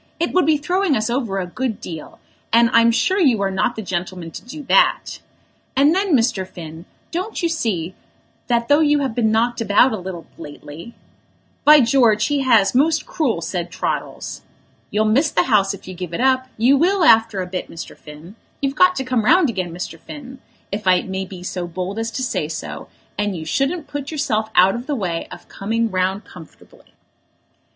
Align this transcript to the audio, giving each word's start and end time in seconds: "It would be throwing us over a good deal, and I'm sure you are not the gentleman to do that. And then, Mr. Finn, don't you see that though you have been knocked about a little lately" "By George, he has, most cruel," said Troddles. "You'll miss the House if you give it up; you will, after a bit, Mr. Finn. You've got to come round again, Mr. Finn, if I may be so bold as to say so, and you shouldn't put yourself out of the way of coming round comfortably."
"It 0.19 0.33
would 0.33 0.47
be 0.47 0.57
throwing 0.57 0.97
us 0.97 1.11
over 1.11 1.37
a 1.37 1.45
good 1.45 1.79
deal, 1.79 2.17
and 2.51 2.71
I'm 2.73 2.89
sure 2.89 3.19
you 3.19 3.39
are 3.43 3.51
not 3.51 3.75
the 3.75 3.83
gentleman 3.83 4.31
to 4.31 4.43
do 4.43 4.63
that. 4.63 5.19
And 5.75 5.93
then, 5.93 6.15
Mr. 6.15 6.47
Finn, 6.47 6.85
don't 7.11 7.43
you 7.43 7.47
see 7.47 7.93
that 8.47 8.67
though 8.67 8.79
you 8.79 9.01
have 9.01 9.13
been 9.13 9.31
knocked 9.31 9.61
about 9.61 9.91
a 9.93 9.99
little 9.99 10.25
lately" 10.39 10.95
"By 11.65 11.81
George, 11.81 12.25
he 12.29 12.39
has, 12.39 12.73
most 12.73 13.05
cruel," 13.05 13.41
said 13.41 13.69
Troddles. 13.71 14.41
"You'll 14.89 15.05
miss 15.05 15.29
the 15.29 15.43
House 15.43 15.71
if 15.75 15.87
you 15.87 15.93
give 15.93 16.15
it 16.15 16.19
up; 16.19 16.47
you 16.57 16.77
will, 16.77 17.03
after 17.03 17.39
a 17.39 17.45
bit, 17.45 17.69
Mr. 17.69 17.95
Finn. 17.95 18.35
You've 18.59 18.73
got 18.73 18.95
to 18.95 19.03
come 19.03 19.23
round 19.23 19.51
again, 19.51 19.71
Mr. 19.71 19.99
Finn, 19.99 20.39
if 20.71 20.87
I 20.87 21.03
may 21.03 21.25
be 21.25 21.43
so 21.43 21.67
bold 21.67 21.99
as 21.99 22.09
to 22.13 22.23
say 22.23 22.47
so, 22.47 22.87
and 23.19 23.37
you 23.37 23.45
shouldn't 23.45 23.85
put 23.85 24.09
yourself 24.09 24.49
out 24.55 24.73
of 24.73 24.87
the 24.87 24.95
way 24.95 25.27
of 25.31 25.47
coming 25.47 25.91
round 25.91 26.25
comfortably." 26.25 26.95